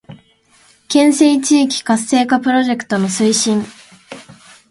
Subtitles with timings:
[0.87, 3.61] 県西地域活性化プロジェクトの推進